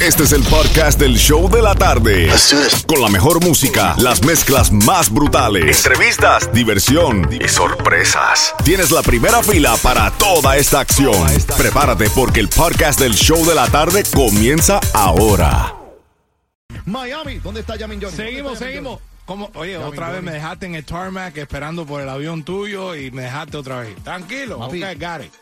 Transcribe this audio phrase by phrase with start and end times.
[0.00, 2.30] Este es el podcast del show de la tarde.
[2.86, 8.54] Con la mejor música, las mezclas más brutales, entrevistas, diversión y sorpresas.
[8.64, 11.26] Tienes la primera fila para toda esta acción.
[11.56, 15.74] Prepárate porque el podcast del show de la tarde comienza ahora.
[16.86, 18.16] Miami, ¿dónde está Yamin Johnny?
[18.16, 19.00] ¿Dónde Seguimos, seguimos.
[19.26, 23.10] Como, oye, otra vez me dejaste en el tarmac esperando por el avión tuyo y
[23.10, 23.96] me dejaste otra vez.
[24.04, 24.84] Tranquilo, Papi.
[24.84, 25.32] ok, got it.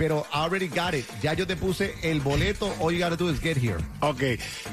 [0.00, 1.04] Pero I already got it.
[1.20, 2.74] Ya yo te puse el boleto.
[2.80, 3.76] All you gotta do is get here.
[4.00, 4.22] Ok,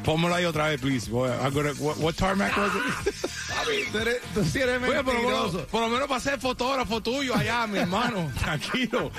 [0.05, 1.09] pónmelo ahí otra vez, please.
[1.11, 3.91] I'm gonna- what, what tarmac was it?
[3.91, 5.67] Tú, eres, tú sí eres Oye, por, lo menos, mentiroso.
[5.67, 8.31] por lo menos para ser fotógrafo tuyo allá, mi hermano.
[8.39, 9.11] Tranquilo.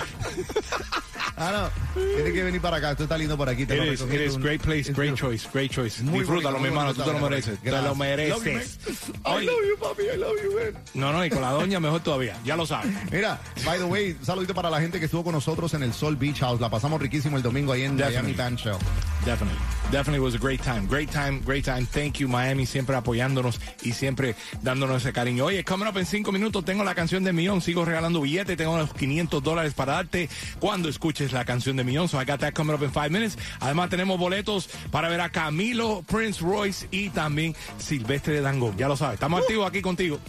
[1.36, 2.02] Ah, no.
[2.16, 2.94] Tienes que venir para acá.
[2.96, 3.66] Tú estás lindo por aquí.
[3.66, 4.34] Te It lo is, it is.
[4.36, 6.02] un- Great place, great choice, great choice.
[6.02, 6.94] Muy Disfrútalo, bonito, mi hermano.
[6.94, 7.58] Tú te lo mereces.
[7.60, 8.78] Te lo Love you, mereces.
[9.26, 10.02] I love you, papi.
[10.04, 10.82] I love you, man.
[10.94, 12.36] No, no, y con la doña mejor todavía.
[12.44, 12.90] Ya lo sabes.
[13.12, 15.92] Mira, by the way, un saludito para la gente que estuvo con nosotros en el
[15.98, 16.60] Sol Beach House.
[16.60, 18.34] La pasamos riquísimo el domingo ahí en Definitely.
[18.34, 18.78] Miami Band Show.
[19.24, 19.58] Definitely.
[19.90, 20.86] Definitely was a great time.
[20.86, 21.86] Great time, great time.
[21.86, 25.46] Thank you, Miami, siempre apoyándonos y siempre dándonos ese cariño.
[25.46, 27.60] Oye, coming up en cinco minutos tengo la canción de Millón.
[27.60, 28.56] Sigo regalando billetes.
[28.56, 30.28] Tengo los 500 dólares para darte
[30.60, 32.08] cuando escuches la canción de Millón.
[32.08, 33.36] So I got that coming up in five minutes.
[33.60, 38.76] Además, tenemos boletos para ver a Camilo, Prince Royce y también Silvestre de Dangón.
[38.76, 39.14] Ya lo sabes.
[39.14, 40.20] Estamos activos aquí contigo.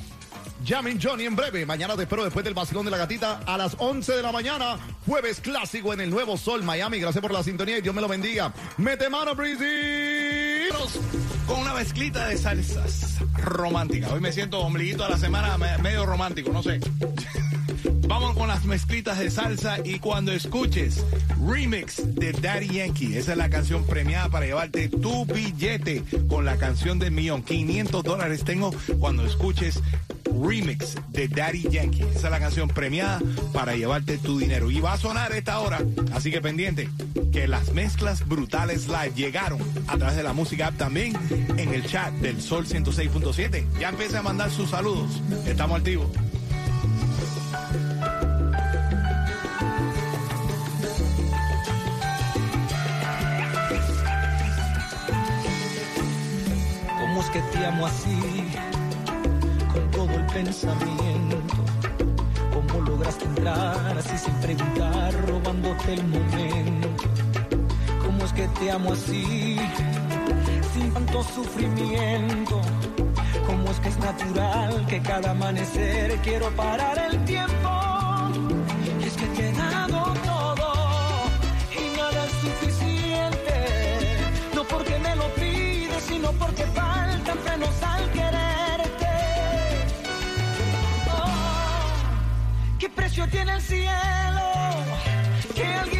[0.63, 1.65] Yamin Johnny en breve.
[1.65, 4.77] Mañana te espero después del vacilón de la gatita a las 11 de la mañana.
[5.05, 6.99] Jueves clásico en el Nuevo Sol Miami.
[6.99, 8.53] Gracias por la sintonía y Dios me lo bendiga.
[8.77, 10.69] Mete mano, Breezy.
[11.47, 14.11] Con una mezclita de salsas románticas.
[14.11, 16.79] Hoy me siento ombliguito a la semana me- medio romántico, no sé.
[18.07, 21.03] Vamos con las mezclitas de salsa y cuando escuches
[21.47, 26.57] remix de Daddy Yankee, esa es la canción premiada para llevarte tu billete con la
[26.57, 27.43] canción del millón.
[27.43, 29.81] 500 dólares tengo cuando escuches
[30.41, 32.03] remix de Daddy Yankee.
[32.03, 33.19] Esa es la canción premiada
[33.53, 34.71] para llevarte tu dinero.
[34.71, 35.79] Y va a sonar esta hora,
[36.13, 36.89] así que pendiente
[37.31, 41.17] que las mezclas brutales live llegaron a través de la música app también
[41.57, 43.65] en el chat del Sol 106.7.
[43.79, 45.21] Ya empieza a mandar sus saludos.
[45.45, 46.07] Estamos activos.
[56.99, 58.38] ¿Cómo es que te amo así?
[59.99, 61.57] Todo el pensamiento.
[62.53, 66.87] ¿Cómo lograste entrar así sin preguntar, robándote el momento?
[68.05, 69.59] ¿Cómo es que te amo así?
[70.73, 72.61] Sin tanto sufrimiento.
[73.45, 77.69] ¿Cómo es que es natural que cada amanecer quiero parar el tiempo?
[79.01, 80.73] Y es que te he dado todo
[81.75, 83.55] y nada es suficiente.
[84.55, 88.38] No porque me lo pides, sino porque faltan frenos al quererte.
[93.21, 94.41] Oh, ¿Qué precio tiene el cielo?
[95.53, 95.98] Que alguien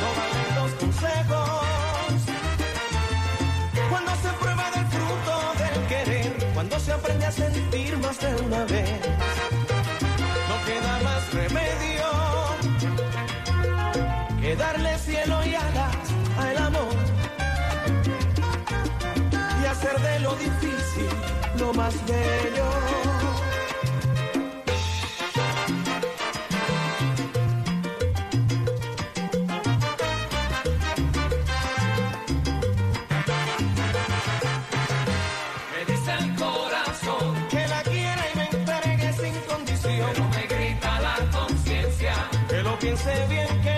[0.00, 2.18] no valen los consejos.
[3.90, 8.64] Cuando se prueba del fruto del querer, cuando se aprende a sentir más de una
[8.64, 9.00] vez,
[10.48, 12.04] no queda más remedio
[14.40, 15.96] que darle cielo y alas
[16.38, 16.94] al amor
[19.62, 21.08] y hacer de lo difícil
[21.58, 23.13] lo más bello.
[42.96, 43.73] sé bien que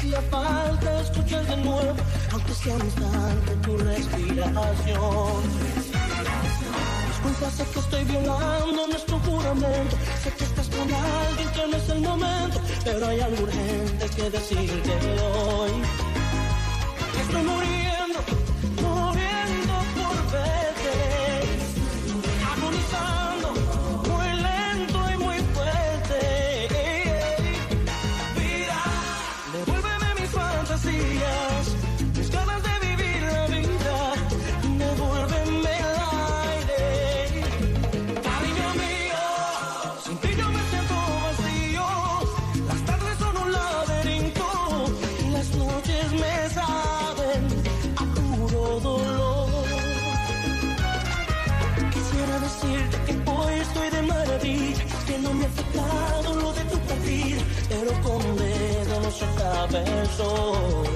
[0.00, 1.96] hacía falta escuchar de nuevo,
[2.32, 5.42] aunque sea un instante, tu respiración.
[7.08, 11.88] Disculpa, sé que estoy violando nuestro juramento, sé que estás con alguien que no es
[11.90, 16.09] el momento, pero hay algo urgente que decirte hoy.
[59.70, 60.89] verso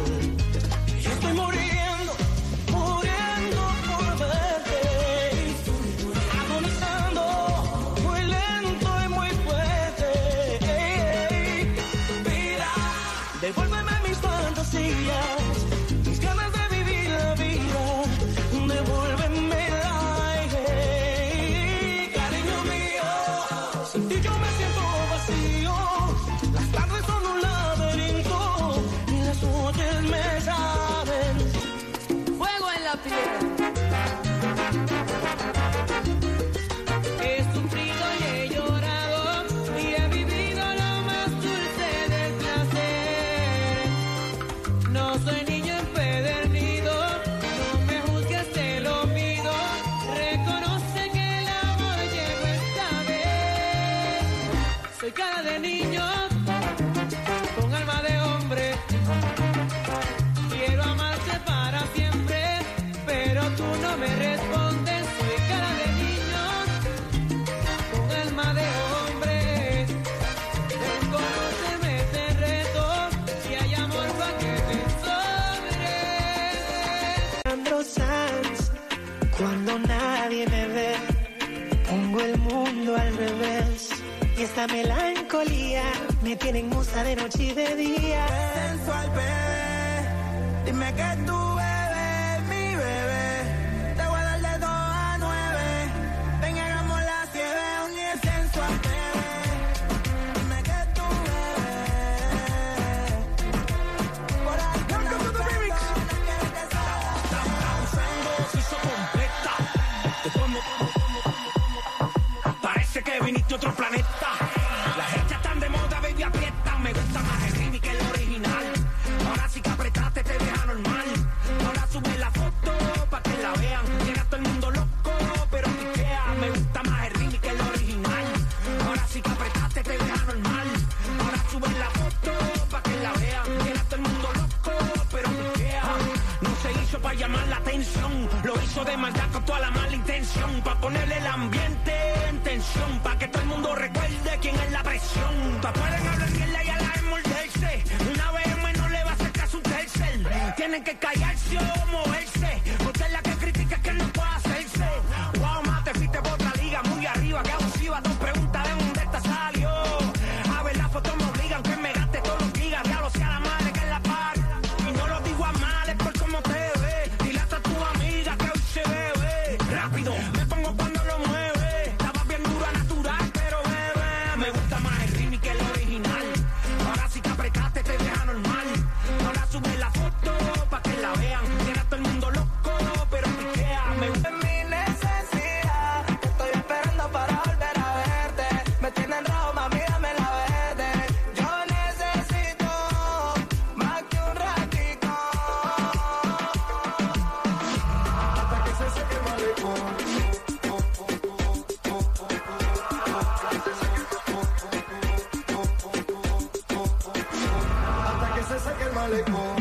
[208.95, 209.57] malecón.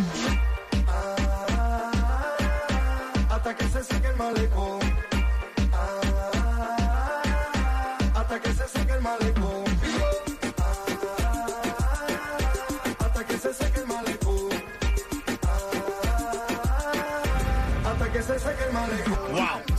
[0.87, 2.35] Ah,
[3.29, 4.82] hasta que se seque el malecón.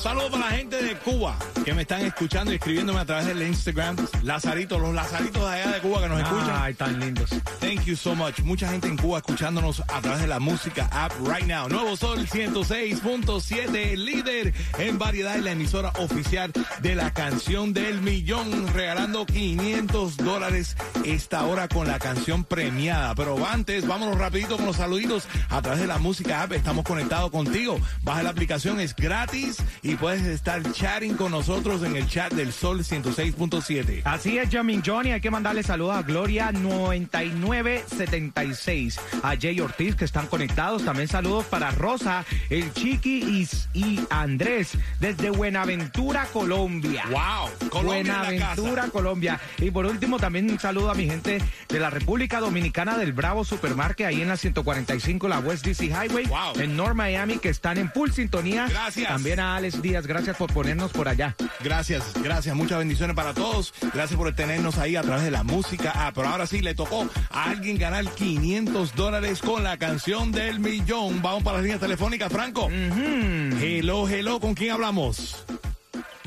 [0.05, 1.35] Saludos para la gente de Cuba
[1.65, 3.97] que me están escuchando y escribiéndome a través del Instagram.
[4.23, 6.57] Lazarito, los Lazaritos de allá de Cuba que nos escuchan.
[6.61, 7.31] Ay, tan lindos.
[7.59, 8.41] Thank you so much.
[8.41, 11.71] Mucha gente en Cuba escuchándonos a través de la música app right now.
[11.71, 18.69] Nuevo Sol 106.7, líder en variedad y la emisora oficial de la canción del millón,
[18.75, 23.15] regalando 500 dólares esta hora con la canción premiada.
[23.15, 26.53] Pero antes, vámonos rapidito con los saluditos a través de la música app.
[26.53, 27.81] Estamos conectados contigo.
[28.03, 32.53] Baja la aplicación, es gratis y puedes estar chatting con nosotros en el chat del
[32.53, 34.03] Sol 106.7.
[34.05, 35.13] Así es, Jamin Johnny.
[35.13, 40.85] Hay que mandarle saludos a Gloria 9976, a Jay Ortiz que están conectados.
[40.85, 47.05] También saludos para Rosa, el Chiqui y, y Andrés desde Buenaventura, Colombia.
[47.11, 48.89] Wow, Colombia Buenaventura.
[48.89, 49.41] Colombia.
[49.59, 53.45] Y por último, también un saludo a mi gente de la República Dominicana del Bravo
[53.45, 56.61] Supermarket, ahí en la 145, la West DC Highway, Wow.
[56.61, 58.67] en North Miami, que están en full sintonía.
[58.69, 59.09] Gracias.
[59.09, 61.37] También a Alex Díaz, gracias por ponernos por allá.
[61.63, 63.75] Gracias, gracias, muchas bendiciones para todos.
[63.93, 65.93] Gracias por tenernos ahí a través de la música.
[65.95, 70.59] Ah, pero ahora sí le tocó a alguien ganar 500 dólares con la canción del
[70.59, 71.21] millón.
[71.21, 72.71] Vamos para la línea telefónica, Franco.
[72.71, 75.45] Hello, hello, ¿con quién hablamos?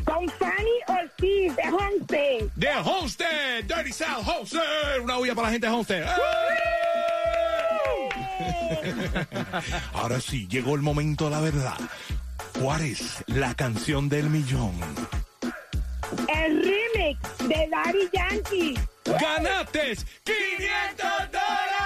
[0.05, 2.51] Con Fanny Ortiz de Homestead.
[2.55, 5.01] De Homestead, Dirty South Homestead.
[5.01, 6.03] Una huya para la gente de Homestead.
[6.03, 6.67] ¡Eh!
[9.93, 11.77] Ahora sí, llegó el momento de la verdad.
[12.61, 14.73] ¿Cuál es la canción del millón?
[16.27, 18.73] El remix de Daddy Yankee.
[19.05, 21.77] ¡Ganaste 500 dólares!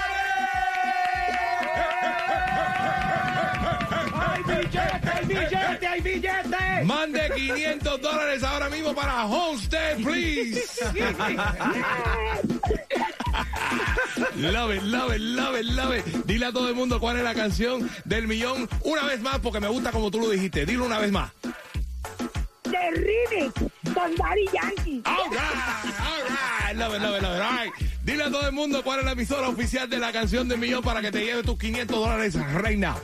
[4.14, 6.84] ¡Hay billete, hay billete, hay billete!
[6.86, 10.62] Mande 500 dólares ahora mismo para Homestead, please.
[14.36, 16.06] Love it, love it, love it, love it.
[16.26, 19.60] Dile a todo el mundo cuál es la canción del millón una vez más porque
[19.60, 20.66] me gusta como tú lo dijiste.
[20.66, 21.32] Dilo una vez más.
[22.64, 23.54] The remix
[23.94, 25.02] con Daddy Yankee.
[25.06, 26.78] All right, all right.
[26.78, 27.42] Love it, love it, love it.
[27.42, 27.74] All right.
[28.04, 30.82] Dile a todo el mundo cuál es la emisora oficial de la canción del millón
[30.82, 32.96] para que te lleve tus 500 dólares right now.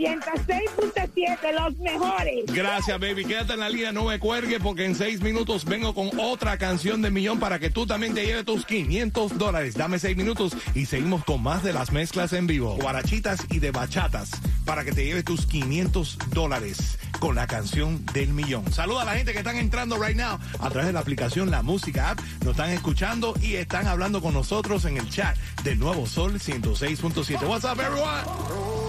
[0.00, 2.44] 106.7, los mejores.
[2.46, 3.26] Gracias, baby.
[3.26, 7.02] Quédate en la línea, no me cuelgue porque en seis minutos vengo con otra canción
[7.02, 9.74] de millón para que tú también te lleves tus 500 dólares.
[9.74, 12.76] Dame seis minutos y seguimos con más de las mezclas en vivo.
[12.80, 14.30] Guarachitas y de bachatas
[14.64, 18.72] para que te lleves tus 500 dólares con la canción del millón.
[18.72, 21.62] Saluda a la gente que están entrando right now a través de la aplicación La
[21.62, 22.20] Música App.
[22.42, 27.46] Nos están escuchando y están hablando con nosotros en el chat del Nuevo Sol 106.7.
[27.46, 28.79] What's up, everyone?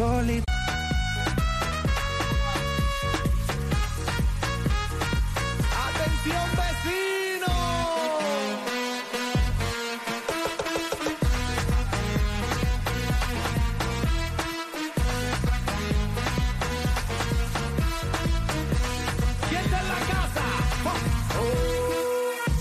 [0.00, 0.44] Solito.
[5.86, 7.54] ¡Atención, vecino!
[19.48, 20.46] ¿Quién está en la casa?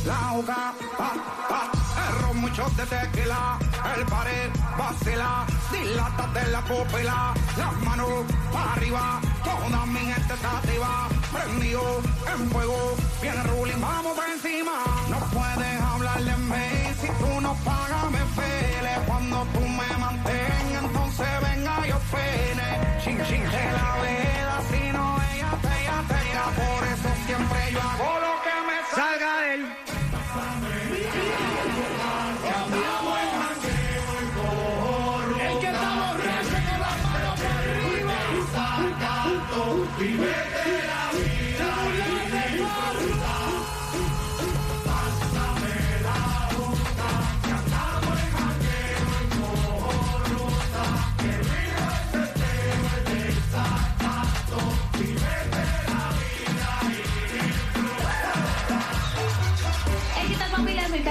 [0.06, 1.12] La juca, pa,
[1.50, 1.62] pa,
[2.06, 3.58] el ron, muchos de tequila,
[3.96, 8.10] el pared vacila, dilátate la pupila, las manos
[8.52, 12.02] para arriba, toda mi gente está activa, prendido
[12.34, 17.54] en fuego, viene ruling, vamos por encima, no puedes hablar de mí, si tú no
[17.66, 18.69] pagas me fele,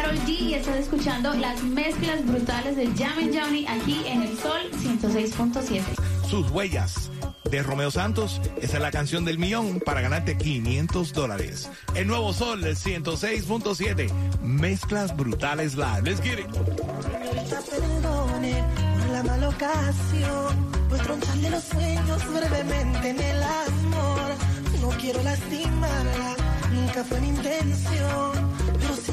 [0.01, 4.61] Carol G y estás escuchando las mezclas brutales del Yamen Johnny aquí en el Sol
[4.71, 5.83] 106.7.
[6.31, 7.11] Sus huellas
[7.51, 8.41] de Romeo Santos.
[8.63, 11.69] Esa es la canción del millón para ganarte 500 dólares.
[11.97, 14.13] El nuevo sol, 106.7.
[14.41, 16.03] Mezclas brutales live.
[16.05, 16.47] Let's get it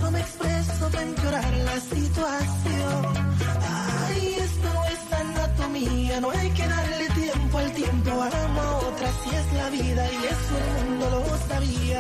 [0.02, 3.02] no me expreso para empeorar la situación.
[4.08, 8.12] Ay, esto es anatomía, no hay que darle tiempo al tiempo.
[8.12, 12.00] Amo a otra si es la vida y eso el mundo lo sabía.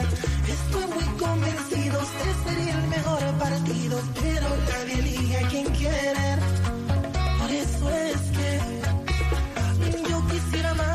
[0.56, 6.40] Estoy muy convencido, usted sería el mejor partido, pero nadie elige a quien querer.
[7.40, 8.50] Por eso es que
[10.10, 10.95] yo quisiera más.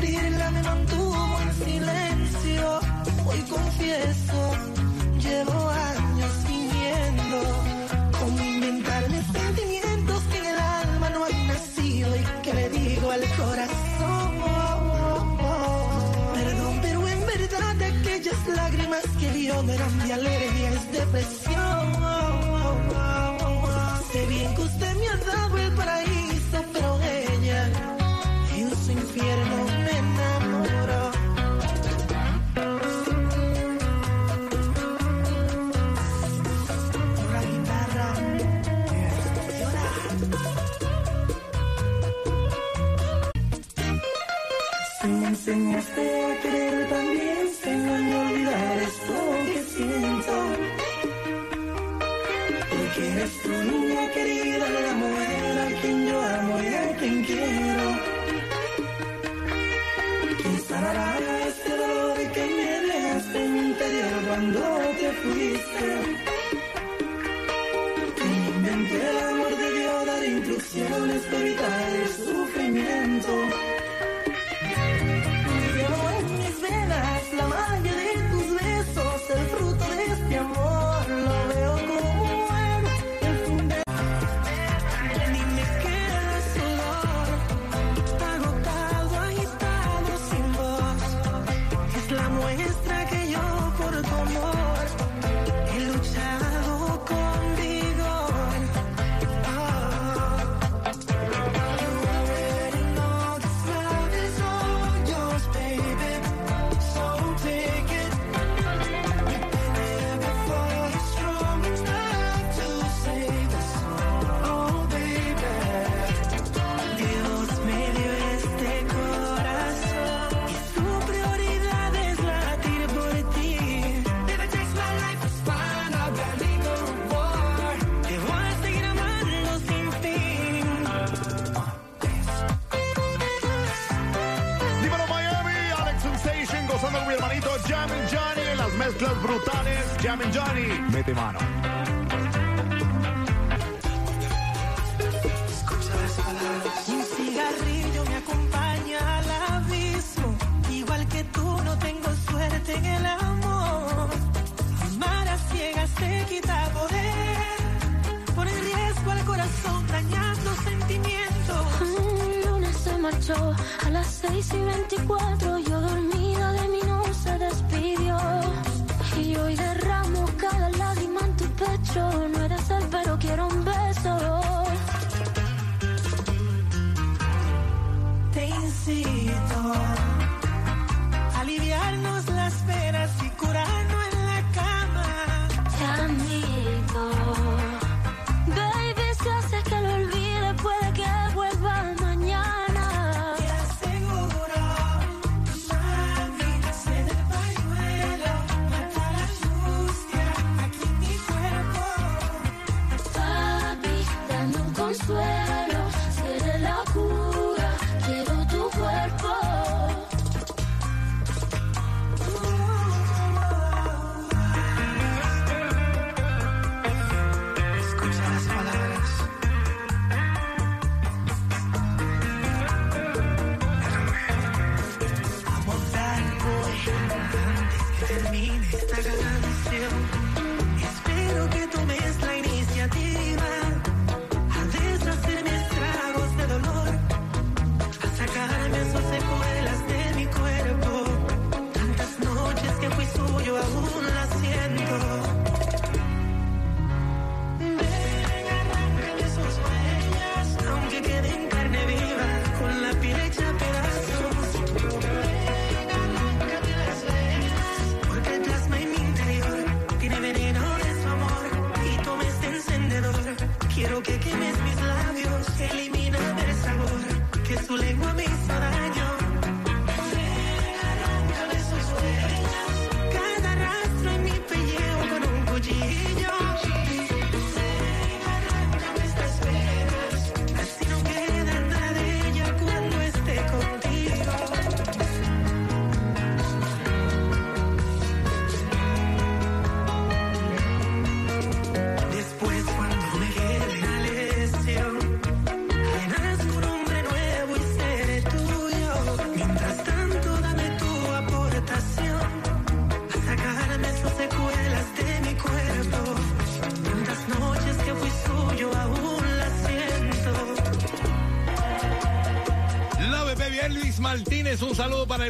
[0.00, 2.80] me mantuvo en silencio.
[3.26, 4.52] Hoy confieso,
[5.18, 7.38] llevo años viviendo
[8.18, 13.20] como inventarme sentimientos que en el alma no han nacido y que le digo al
[13.36, 14.30] corazón.
[16.34, 22.00] Perdón, pero en verdad aquellas lágrimas que dio no eran de alegría, es depresión.
[24.12, 27.68] Sé bien que usted me ha dado el paraíso, pero ella
[28.56, 29.49] en su infierno.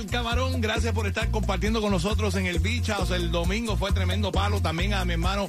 [0.00, 0.60] El camarón.
[0.60, 3.10] Gracias por estar compartiendo con nosotros en el Beach House.
[3.10, 4.60] El domingo fue tremendo palo.
[4.60, 5.48] También a mi hermano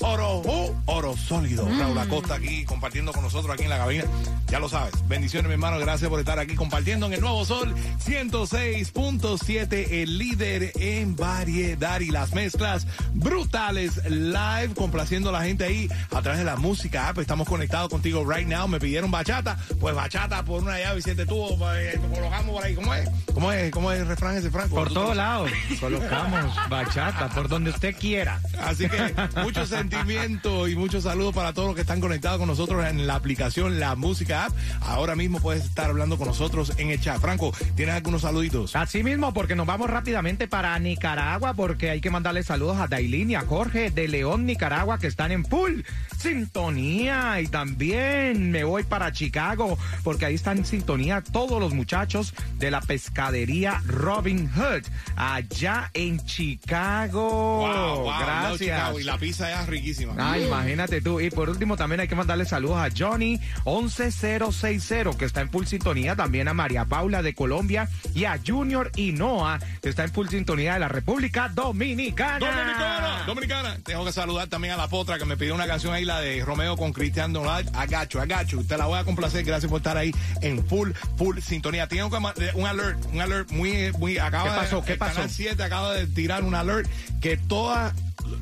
[0.00, 1.68] Oro, uh, Oro Sólido.
[1.78, 4.04] Raúl Acosta aquí compartiendo con nosotros aquí en la cabina.
[4.50, 4.94] Ya lo sabes.
[5.06, 5.78] Bendiciones, mi hermano.
[5.78, 7.74] Gracias por estar aquí compartiendo en el Nuevo Sol
[8.06, 15.90] 106.7, el líder en variedad y las mezclas brutales live, complaciendo a la gente ahí
[16.14, 17.18] a través de la música app.
[17.18, 18.66] Estamos conectados contigo right now.
[18.66, 19.58] Me pidieron bachata.
[19.78, 21.52] Pues bachata por una llave y siete tubos.
[21.76, 22.74] eh, colocamos por ahí.
[22.74, 23.08] ¿Cómo es?
[23.34, 23.70] ¿Cómo es?
[23.70, 24.76] ¿Cómo es el refrán ese, Franco?
[24.76, 25.50] Por todos lados.
[25.78, 28.40] Colocamos bachata, por donde usted quiera.
[28.62, 32.86] Así que mucho sentimiento y muchos saludos para todos los que están conectados con nosotros
[32.86, 34.37] en la aplicación La Música
[34.80, 37.20] Ahora mismo puedes estar hablando con nosotros en el chat.
[37.20, 38.76] Franco, ¿tienes algunos saluditos?
[38.76, 43.30] Así mismo, porque nos vamos rápidamente para Nicaragua, porque hay que mandarle saludos a Dailín
[43.30, 45.80] y a Jorge de León, Nicaragua, que están en full
[46.18, 47.40] sintonía.
[47.40, 52.70] Y también me voy para Chicago, porque ahí están en sintonía todos los muchachos de
[52.70, 54.82] la pescadería Robin Hood,
[55.16, 57.58] allá en Chicago.
[57.58, 58.50] Wow, wow, Gracias.
[58.50, 60.14] no, Chicago, y la pizza es riquísima.
[60.18, 61.20] Ay, imagínate tú.
[61.20, 65.66] Y por último, también hay que mandarle saludos a Johnny 11060, que está en full
[65.66, 66.16] sintonía.
[66.16, 70.74] También a María Paula de Colombia y a Junior Inoa, que está en full sintonía
[70.74, 72.38] de la República Dominicana.
[72.38, 73.78] Dominicana, Dominicana.
[73.84, 76.44] Tengo que saludar también a la potra que me pidió una canción ahí, la de
[76.44, 77.70] Romeo con Cristian Donald.
[77.74, 78.64] Agacho, agacho.
[78.64, 79.44] Te la voy a complacer.
[79.44, 81.86] Gracias por estar ahí en full, full sintonía.
[81.86, 82.08] Tengo
[82.54, 84.18] un alert, un alert muy, muy.
[84.18, 84.80] Acaba ¿Qué pasó?
[84.80, 85.14] de, ¿Qué el pasó?
[85.14, 86.90] Canal 7 acaba de tirar un alert
[87.20, 87.92] que todos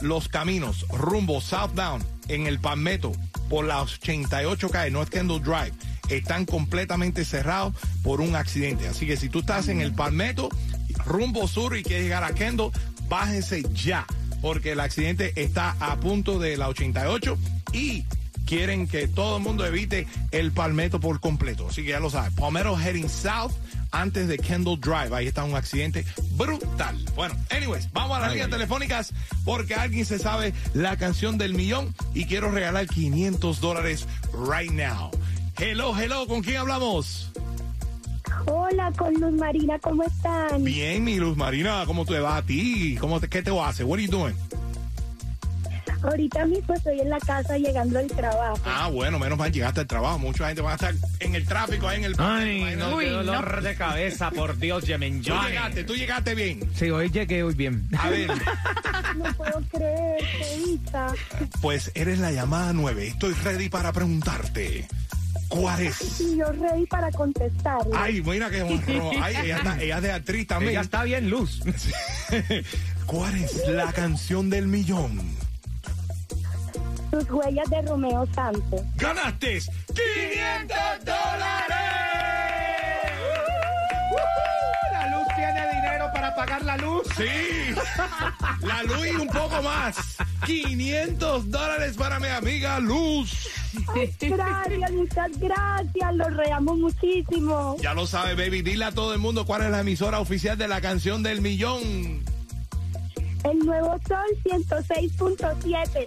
[0.01, 3.13] los caminos rumbo southbound en el Palmetto
[3.49, 5.73] por la 88 calle North Kendall Drive
[6.09, 8.89] están completamente cerrados por un accidente.
[8.89, 10.49] Así que si tú estás en el Palmetto,
[11.05, 12.71] rumbo sur y quieres llegar a Kendall,
[13.09, 14.07] bájense ya,
[14.41, 17.39] porque el accidente está a punto de la 88
[17.73, 18.05] y
[18.47, 21.69] quieren que todo el mundo evite el Palmetto por completo.
[21.69, 23.53] Así que ya lo sabes, Palmetto heading south
[23.91, 25.15] antes de Kendall Drive.
[25.15, 26.97] Ahí está un accidente brutal.
[27.15, 29.13] Bueno, anyways, vamos a las líneas telefónicas
[29.45, 34.07] porque alguien se sabe la canción del millón y quiero regalar 500 dólares
[34.49, 35.11] right now.
[35.59, 37.33] Hello, hello, ¿con quién hablamos?
[38.47, 40.63] Hola, con Luz Marina, ¿cómo están?
[40.65, 42.97] Bien, mi Luz Marina, ¿cómo te va a ti?
[43.01, 43.85] ¿Cómo te, ¿Qué te hace?
[43.85, 44.37] What are you doing?
[46.03, 48.61] Ahorita mismo estoy en la casa llegando del trabajo.
[48.65, 50.19] Ah, bueno, menos mal llegaste al trabajo.
[50.19, 52.15] Mucha gente va a estar en el tráfico, ahí en el...
[52.19, 56.61] Ay, no, qué dolor de cabeza, por Dios, Yemen Tú llegaste, tú llegaste bien.
[56.75, 57.89] Sí, hoy llegué hoy bien.
[57.99, 58.31] A ver,
[59.17, 61.07] No puedo creer, qué dicha.
[61.63, 63.09] pues eres la llamada 9.
[63.09, 64.87] Estoy ready para preguntarte.
[65.49, 66.21] ¿Cuál es?
[66.21, 67.93] Y yo ready para contestarle.
[67.97, 69.11] Ay, mira que honro.
[69.23, 70.73] Ay, ella, está- ella es de actriz también.
[70.73, 71.61] Ella está bien, Luz.
[73.07, 75.21] ¿Cuál es la canción del millón?
[77.13, 78.83] Tus huellas de Romeo Santos.
[78.97, 81.77] ¡Ganaste 500 dólares!
[86.07, 87.07] Dinero para pagar la luz.
[87.17, 87.75] Sí,
[88.61, 90.17] la luz y un poco más.
[90.45, 93.49] 500 dólares para mi amiga Luz.
[94.21, 96.15] Gracias, muchas gracias.
[96.15, 97.77] Los reamos muchísimo.
[97.81, 98.63] Ya lo sabe, baby.
[98.63, 102.25] Dile a todo el mundo cuál es la emisora oficial de la canción del millón.
[103.45, 106.07] El nuevo Sol 106.7.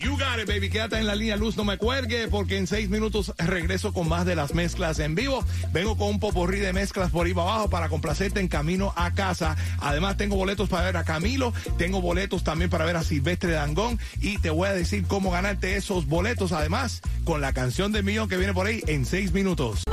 [0.00, 0.70] You got it, baby.
[0.70, 4.24] Quédate en la línea luz, no me cuelgue, porque en seis minutos regreso con más
[4.24, 5.44] de las mezclas en vivo.
[5.72, 9.56] Vengo con un poporrí de mezclas por ahí abajo para complacerte en camino a casa.
[9.78, 13.98] Además, tengo boletos para ver a Camilo, tengo boletos también para ver a Silvestre Dangón
[14.22, 16.52] y te voy a decir cómo ganarte esos boletos.
[16.52, 19.84] Además, con la canción del millón que viene por ahí en seis minutos.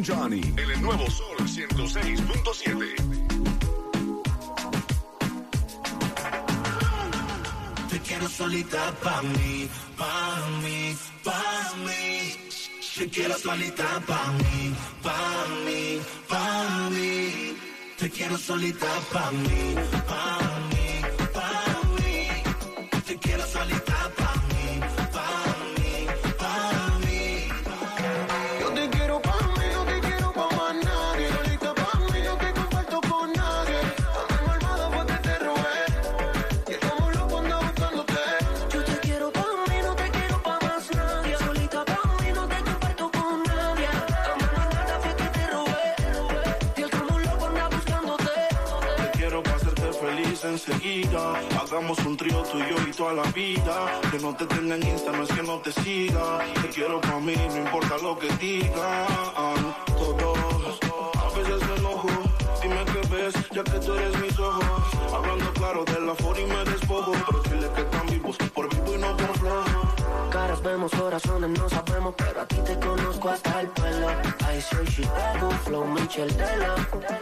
[0.00, 0.40] Johnny.
[0.40, 2.96] En el nuevo Sol 106.7.
[7.90, 11.74] Te quiero solita pa' mí, pa' mí, pa'
[12.96, 17.56] Te quiero solita pa' mí, pa' mí, pa' mí.
[17.98, 19.74] Te quiero solita pa' mí,
[20.08, 20.38] pa'
[20.70, 20.71] mí,
[51.60, 54.00] Hagamos un trío tú y yo y toda la vida.
[54.12, 56.38] Que no te tenga en Insta, no es que no te siga.
[56.60, 59.06] Te quiero para mí, no importa lo que digan.
[59.86, 60.78] Todos,
[61.16, 62.08] a veces enojo.
[62.62, 64.64] Dime qué ves, ya que tú eres mis ojos.
[65.12, 67.12] Hablando claro de la for y me despojo.
[70.62, 74.10] Vemos, corazones no sabemos, pero a ti te conozco hasta el pelo.
[74.10, 76.74] I soy Chicago, flow Michel Tela.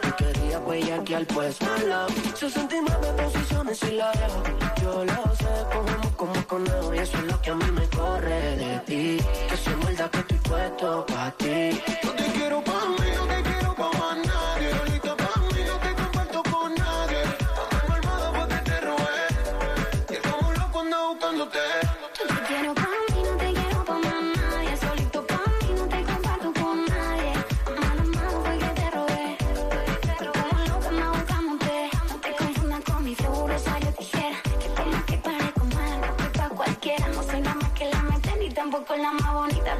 [0.07, 2.07] Y quería bellaquear, pues malo.
[2.35, 4.43] 69 posiciones y la dejo.
[4.83, 8.57] Yo lo sé, cogemos como conejo y eso es lo que a mí me corre
[8.57, 9.17] de ti.
[9.49, 11.81] Que se muerda que estoy puesto pa' ti.
[12.03, 14.90] Yo te quiero pa' mí, no te quiero pa' más nadie.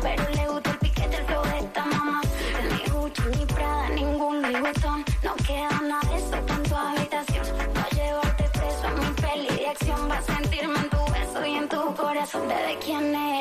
[0.01, 2.21] Pero le gusta el piquete, el flow de esta mamá.
[2.69, 4.77] Ni Gucci, ni Prada, ningún Louis.
[5.23, 7.45] No queda nada de eso en tu habitación.
[7.75, 10.09] Va a llevarte preso a mi peli de acción.
[10.09, 12.47] Va a sentirme en tu beso y en tu corazón.
[12.47, 13.40] Bebé, ¿quién era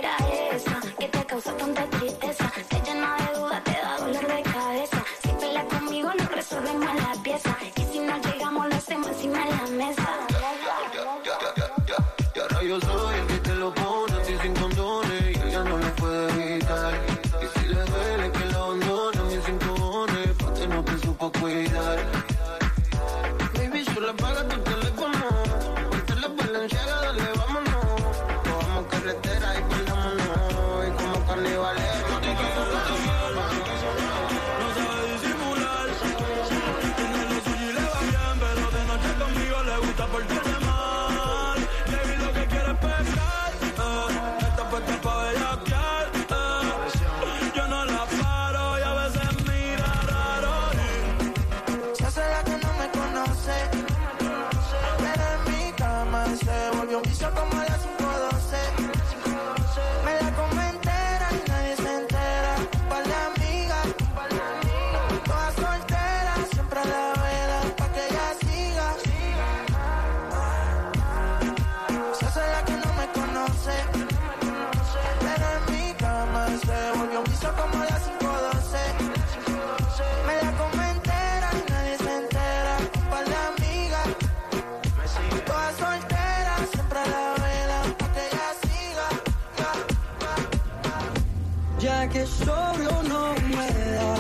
[92.13, 94.15] que sobrio no me da.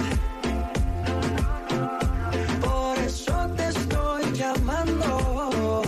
[2.60, 5.82] Por eso te estoy llamando.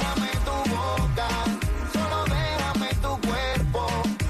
[0.00, 1.28] Dame tu boca,
[1.92, 3.86] solo déjame tu cuerpo.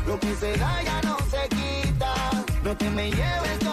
[0.06, 2.14] Lo que se da ya no se quita.
[2.64, 3.63] No te me lleves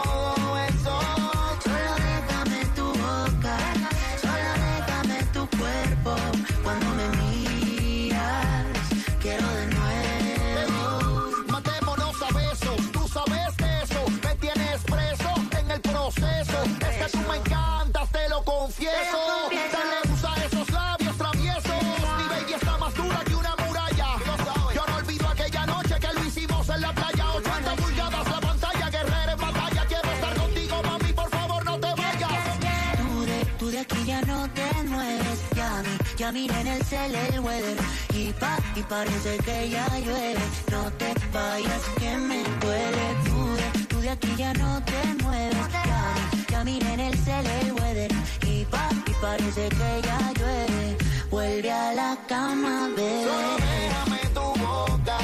[36.32, 37.78] ya mi, ya miré en el cel el weather
[38.14, 40.40] y pa, y parece que ya llueve,
[40.72, 45.68] no te vayas que me duele, tú de, tú de aquí ya no te mueves,
[45.72, 46.16] ya
[46.50, 48.12] ya miré en el cel el weather
[48.46, 50.98] y pa, y parece que ya llueve,
[51.30, 53.26] vuelve a la cama, bebé.
[53.26, 55.20] Solo déjame tu boca,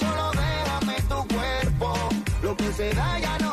[0.00, 1.94] solo déjame tu cuerpo.
[2.42, 3.47] Lo que se da ya no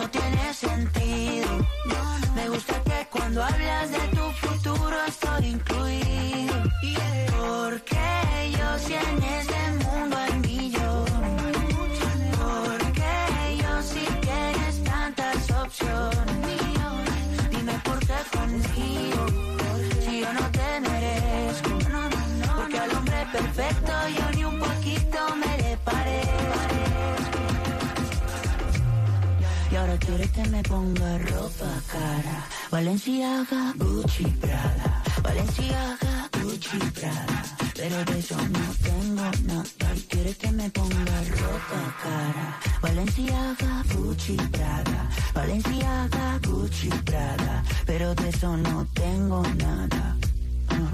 [0.00, 1.48] no tiene sentido.
[2.34, 4.19] Me gusta que cuando hablas de tu
[30.00, 32.44] Que me ponga ropa cara.
[32.70, 35.02] Valenciaga, Gucci, Prada.
[35.22, 37.42] Valenciaga, Gucci, Prada.
[37.74, 39.94] Pero de eso no tengo nada.
[39.94, 42.60] Y quieres que me ponga ropa cara.
[42.80, 45.08] Valenciaga, Gucci, Prada.
[45.34, 47.62] Valenciaga, Gucci, Prada.
[47.86, 50.16] Pero de eso no tengo nada.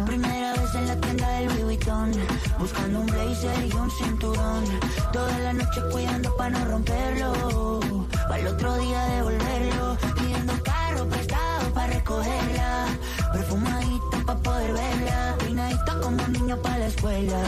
[0.07, 2.11] Primera vez en la tienda del Louis Vuitton
[2.59, 4.64] Buscando un blazer y un cinturón
[5.12, 11.73] Toda la noche cuidando para no romperlo Para el otro día devolverlo Pidiendo carro prestado
[11.73, 12.87] para recogerla
[13.33, 17.43] Perfumadita para poder verla Peinadita como un niño para la escuela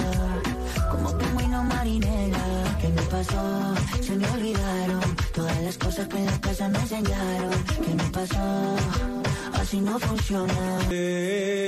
[0.91, 2.45] Como pingüino marinela
[2.81, 3.75] ¿Qué me pasó?
[4.03, 5.01] Se me olvidaron
[5.35, 8.77] Todas las cosas que en la casa me enseñaron ¿Qué me pasó?
[9.61, 11.59] Así no funciona Voy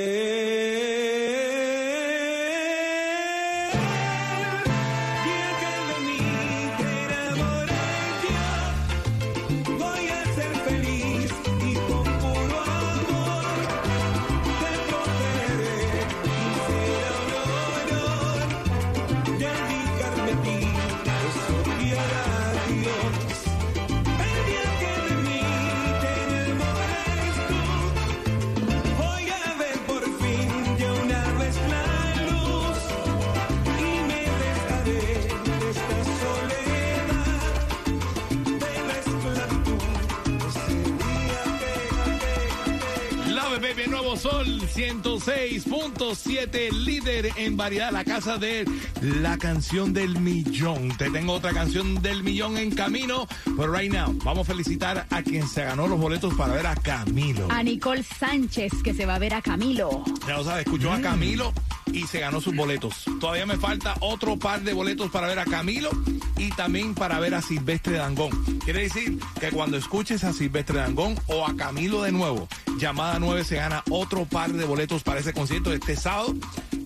[44.11, 48.69] Nuevo Sol 106.7, líder en variedad, la casa de
[49.01, 50.89] la canción del millón.
[50.97, 55.23] Te tengo otra canción del millón en camino, pero right now vamos a felicitar a
[55.23, 57.47] quien se ganó los boletos para ver a Camilo.
[57.53, 60.03] A Nicole Sánchez, que se va a ver a Camilo.
[60.27, 61.53] Ya lo sabes, escuchó a Camilo
[61.93, 63.05] y se ganó sus boletos.
[63.21, 65.91] Todavía me falta otro par de boletos para ver a Camilo
[66.37, 68.31] y también para ver a Silvestre Dangón.
[68.65, 73.45] Quiere decir que cuando escuches a Silvestre Dangón o a Camilo de nuevo, llamada 9
[73.45, 76.35] se gana otro par de boletos para ese concierto de este sábado.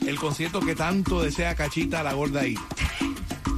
[0.07, 2.57] El concierto que tanto desea Cachita la gorda ahí.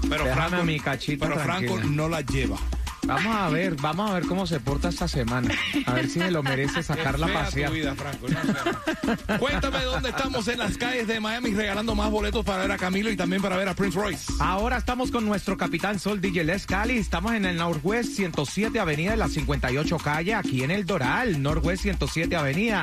[0.09, 1.96] Pero Déjame Franco, a mi Cachita pero Franco tranquila.
[1.96, 2.57] no la lleva.
[3.06, 5.54] Vamos a ver, vamos a ver cómo se porta esta semana.
[5.86, 7.70] A ver si me lo merece sacarla Qué a fea pasear.
[7.70, 9.38] tu vida, Franco, no.
[9.38, 13.10] Cuéntame dónde estamos en las calles de Miami regalando más boletos para ver a Camilo
[13.10, 14.32] y también para ver a Prince Royce.
[14.40, 16.98] Ahora estamos con nuestro capitán Sol DJ Les Cali.
[16.98, 21.40] Estamos en el Northwest 107 Avenida de la 58 Calle, aquí en el Doral.
[21.40, 22.82] Northwest 107 Avenida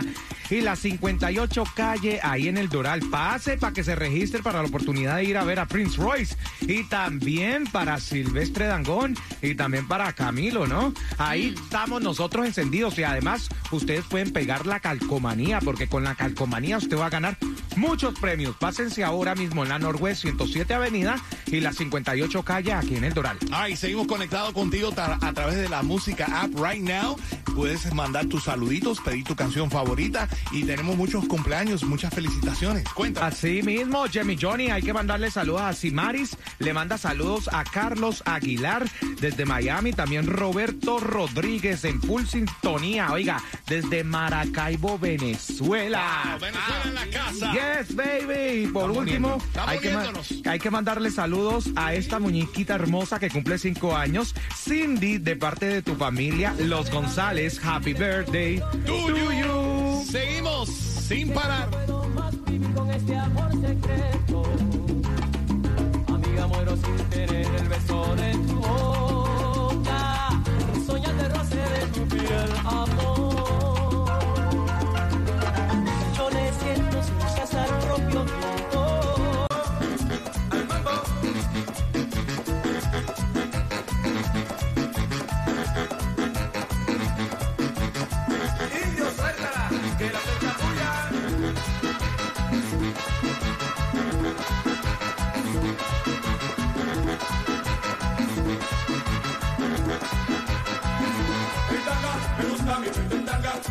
[0.49, 3.01] y la 58 Calle, ahí en el Doral.
[3.09, 6.36] Pase para que se registre para la oportunidad de ir a ver a Prince Royce
[6.62, 10.93] y también para Silvestre Dangón y también para Camilo, ¿no?
[11.17, 16.78] Ahí estamos nosotros encendidos y además ustedes pueden pegar la calcomanía porque con la calcomanía
[16.78, 17.38] usted va a ganar
[17.76, 18.56] muchos premios.
[18.58, 21.15] Pásense ahora mismo en la Northwest 107 Avenida
[21.58, 23.38] y la 58 Calle aquí en el Doral.
[23.52, 27.16] Ay, seguimos conectados contigo a través de la música app right now.
[27.56, 32.84] Puedes mandar tus saluditos, pedir tu canción favorita y tenemos muchos cumpleaños, muchas felicitaciones.
[32.96, 33.28] Cuéntame.
[33.28, 38.24] Así mismo, Jimmy Johnny, hay que mandarle saludos a Simaris, le manda saludos a Carlos
[38.26, 38.89] Aguilar
[39.22, 46.24] desde Miami, también Roberto Rodríguez en full sintonía, oiga, desde Maracaibo, Venezuela.
[46.32, 47.54] Wow, Venezuela en la casa.
[47.54, 48.64] Yes, baby.
[48.64, 49.38] Y por Estamos último,
[49.68, 51.43] hay que, hay que mandarle saludos
[51.76, 56.89] a esta muñequita hermosa que cumple cinco años, Cindy, de parte de tu familia, Los
[56.89, 57.60] González.
[57.64, 60.04] Happy birthday To you.
[60.10, 61.70] Seguimos sin parar.
[62.76, 64.44] con este amor secreto.
[66.08, 69.12] Amiga, muero sin tener el beso de tu boca.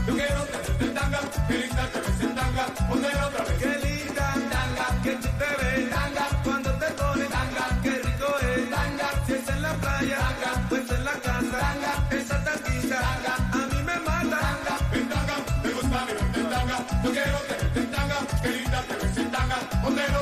[0.07, 3.59] yo quiero que te tanga, qué linda te ves en tanga, poner otra vez.
[3.59, 8.71] Qué linda, tanga, que tú te ves, tanga, cuando te pones, tanga, qué rico es,
[8.71, 13.35] tanga, si es en la playa, tanga, pues en la casa, tanga, esa tanguita, tanga,
[13.53, 17.55] a mí me mata, tanga, en tanga, me gusta mi en tanga, yo quiero que
[17.75, 20.22] te tanga, qué linda te ves en tanga, poner otra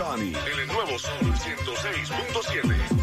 [0.00, 0.32] Johnny.
[0.46, 2.99] El nuevo Sol 106.7.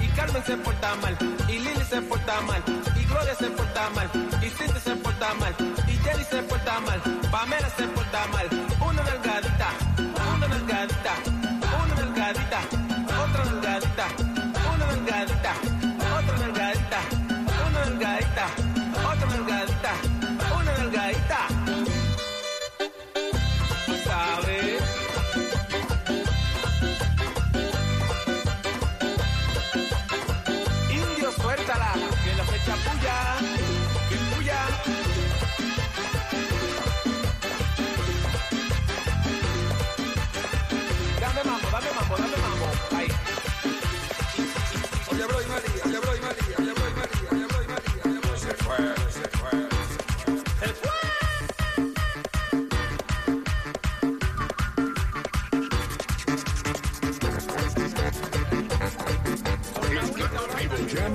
[0.00, 1.16] y Carmen se porta mal,
[1.48, 2.62] y Lili se porta mal,
[2.96, 4.10] y Gloria se porta mal,
[4.42, 5.54] y Cindy se porta mal,
[5.86, 7.00] y Jenny se porta mal,
[7.30, 8.48] Pamela se porta mal.
[8.80, 9.68] Una nalgadita,
[10.34, 11.14] una nalgadita,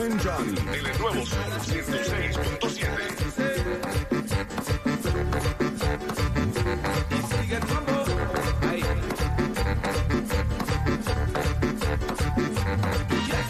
[0.05, 0.57] and Johnny.
[0.59, 2.61] En el nuevo Sol 106.7.
[7.29, 8.05] Sigue el mambo.
[8.69, 8.83] Ahí.
[13.25, 13.49] Yes,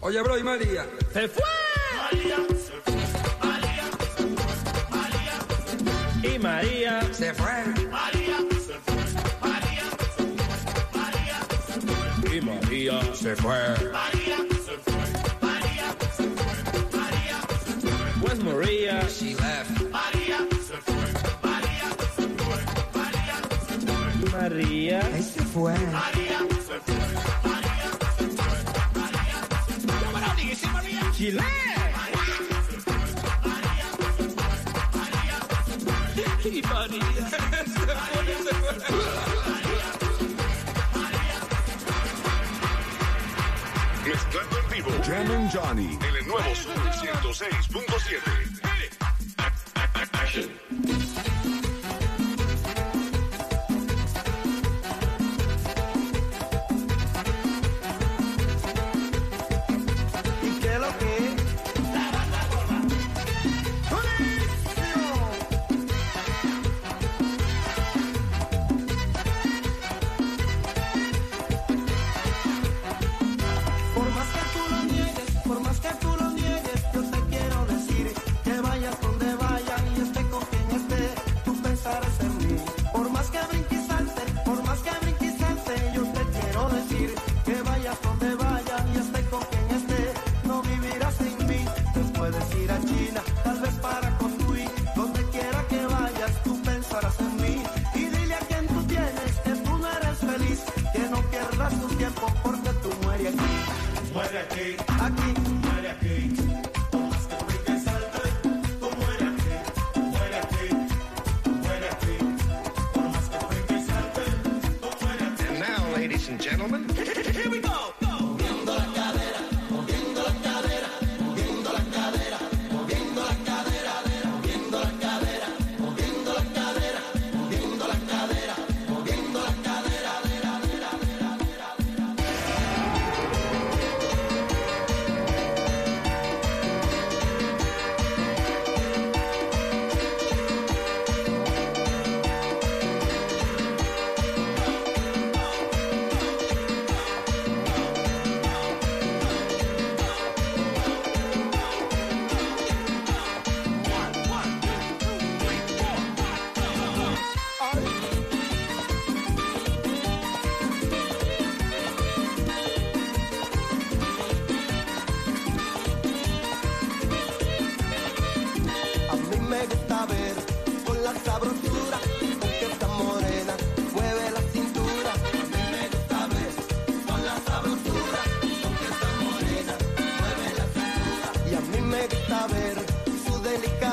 [0.00, 0.86] Oye, bro, y María.
[1.12, 1.44] Se fue.
[6.22, 8.13] Y María se fue.
[12.34, 13.58] y María se fue.
[13.92, 14.94] María se fue.
[15.40, 16.56] María se fue.
[16.98, 18.06] María se fue.
[18.22, 19.08] Where's Maria?
[19.08, 19.70] She left.
[19.92, 20.96] María se fue.
[21.42, 22.58] María se fue.
[22.98, 23.38] María
[23.70, 24.34] se fue.
[24.34, 25.78] María se fue.
[25.92, 27.04] María se fue.
[27.24, 28.60] María se fue.
[28.94, 29.98] María se fue.
[30.94, 31.04] Maria?
[31.04, 31.38] María se fue.
[38.16, 39.43] María se fue.
[44.06, 44.90] Mezclando en vivo.
[45.02, 45.98] Jam and Johnny.
[46.06, 48.43] En el nuevo Sol 106.7.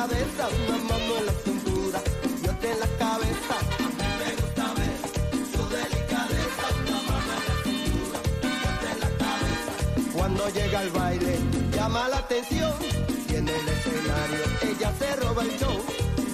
[0.08, 2.02] delicadeza, una mano en la cintura
[2.44, 3.56] y otra en la cabeza.
[4.20, 4.98] Me gusta ver
[5.54, 9.72] su delicadeza, una mano en la cintura y otra en la cabeza.
[10.14, 11.40] Cuando llega al baile
[11.76, 12.74] llama la atención
[13.30, 15.84] y en el escenario ella se roba el show,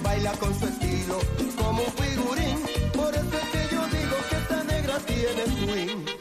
[0.02, 1.18] baila con su estilo
[1.56, 2.58] como un figurín.
[2.94, 6.17] Por eso es que yo digo que esta negra tiene swing.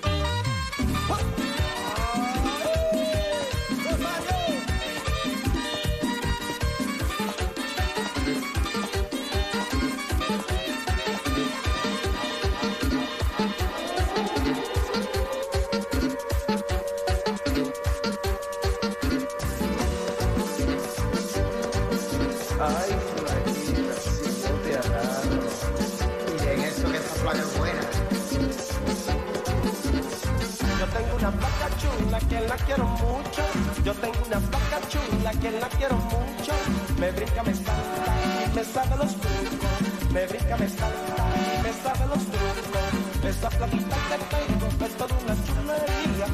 [32.30, 33.42] Que la quiero mucho.
[33.84, 36.54] Yo tengo una placa chula que la quiero mucho.
[37.00, 38.18] Me brinca, me salta
[38.56, 40.12] me sabe los trucos.
[40.12, 41.24] Me brinca, me salta
[41.64, 42.98] me sabe los trucos.
[43.30, 46.28] Esa plaquita que tengo es toda una chulería.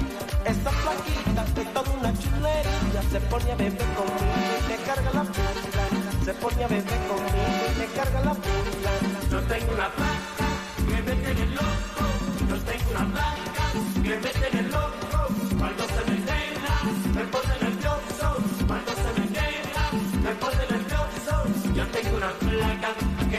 [0.46, 3.02] Esa plaquita es toda una chulería.
[3.12, 5.86] Se pone a beber conmigo y me carga la pula.
[6.26, 8.92] Se pone a beber conmigo y me carga la pula.
[9.32, 10.48] Yo tengo una placa
[10.88, 12.06] que me tiene loco.
[12.50, 13.66] Yo tengo una placa
[14.04, 15.13] que me tiene loco.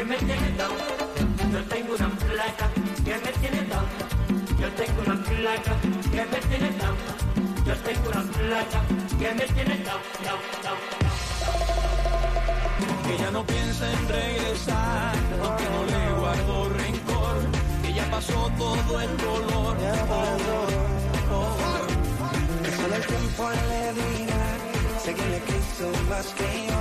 [0.05, 0.85] Que me tiene loco.
[1.53, 2.69] Yo tengo una placa
[3.05, 3.99] que me tiene loco.
[4.61, 5.73] Yo tengo una placa
[6.13, 7.11] que me tiene loco.
[7.67, 8.81] Yo tengo una placa
[9.19, 10.87] que me tiene loco, loco, loco.
[13.15, 17.37] Ella no piensa en regresar, porque no le guardo rencor.
[17.85, 19.77] Ella pasó todo el dolor.
[22.77, 24.45] Solo el tiempo le dirá,
[25.03, 26.81] sé que le quiso más que yo.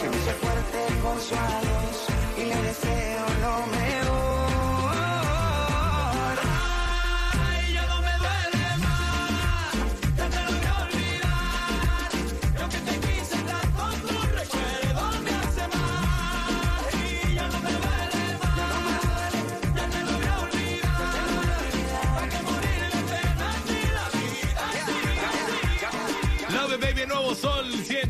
[0.00, 4.07] Que me hizo fuerte con su adiós y le deseo lo mejor.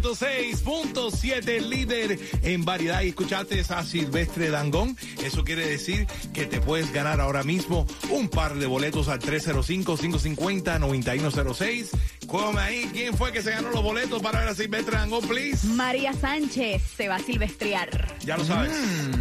[0.00, 3.02] 106.7, líder en variedad.
[3.02, 4.96] Y escuchaste a Silvestre Dangón.
[5.24, 11.88] Eso quiere decir que te puedes ganar ahora mismo un par de boletos al 305-550-9106.
[12.28, 15.66] Come ahí, ¿quién fue que se ganó los boletos para ver a Silvestre Dangón, please?
[15.66, 17.88] María Sánchez se va a silvestrear.
[18.20, 18.70] Ya lo sabes.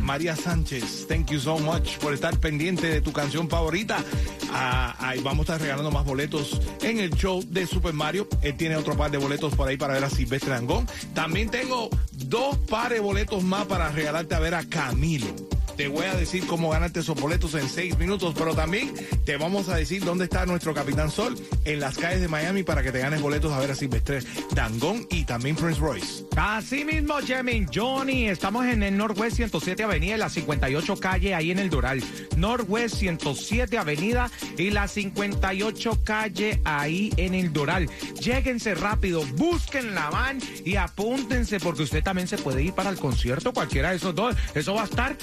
[0.02, 4.04] María Sánchez, thank you so much por estar pendiente de tu canción favorita.
[4.52, 8.28] Ah, ahí vamos a estar regalando más boletos en el show de Super Mario.
[8.42, 10.86] Él tiene otro par de boletos por ahí para ver a Silvestre Dangón.
[11.14, 15.47] También tengo dos pares de boletos más para regalarte a ver a Camilo.
[15.78, 18.92] Te voy a decir cómo ganarte esos boletos en seis minutos, pero también
[19.26, 22.82] te vamos a decir dónde está nuestro Capitán Sol en las calles de Miami para
[22.82, 24.22] que te ganes boletos a ver a Silvestre
[24.56, 26.26] Dangón y también Prince Royce.
[26.36, 28.28] Así mismo, Jemin Johnny.
[28.28, 32.04] Estamos en el Northwest 107 Avenida y la 58 calle ahí en el Doral.
[32.36, 37.88] Northwest 107 Avenida y la 58 calle ahí en el Doral.
[38.20, 42.98] Lléguense rápido, busquen la van y apúntense porque usted también se puede ir para el
[42.98, 44.36] concierto, cualquiera de esos dos.
[44.56, 45.16] Eso va a estar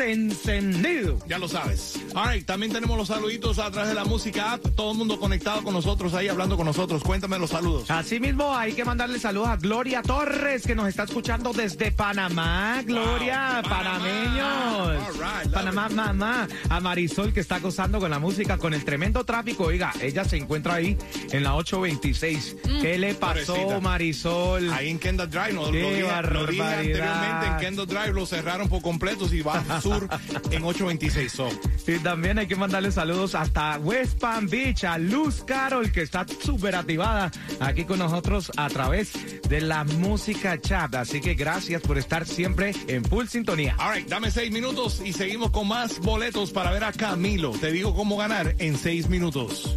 [0.00, 1.18] encendido.
[1.26, 2.00] Ya lo sabes.
[2.14, 4.64] All right, también tenemos los saluditos a través de la música app.
[4.74, 7.02] Todo el mundo conectado con nosotros ahí, hablando con nosotros.
[7.02, 7.90] Cuéntame los saludos.
[7.90, 12.82] Asimismo, hay que mandarle saludos a Gloria Torres, que nos está escuchando desde Panamá.
[12.84, 15.06] Gloria, panameños.
[15.06, 16.48] All right, love Panamá, mamá.
[16.68, 19.64] A Marisol, que está gozando con la música, con el tremendo tráfico.
[19.64, 20.96] Oiga, ella se encuentra ahí
[21.30, 22.56] en la 826.
[22.80, 23.80] ¿Qué le pasó, Pobrecita.
[23.80, 24.72] Marisol?
[24.72, 28.26] Ahí en Kendall Drive, no, lo, Qué dije, lo dije anteriormente, en Kendall Drive lo
[28.26, 30.08] cerraron por completo y va sur
[30.50, 31.32] en 826.
[31.32, 31.48] So,
[31.86, 36.26] Y también hay que mandarle saludos hasta West Palm Beach, a Luz Carol, que está
[36.42, 37.30] súper activada
[37.60, 39.12] aquí con nosotros a través
[39.48, 40.94] de la música chat.
[40.94, 43.76] Así que gracias por estar siempre en full sintonía.
[43.78, 47.50] all right, dame seis minutos y seguimos con más boletos para ver a Camilo.
[47.52, 49.76] Te digo cómo ganar en seis minutos.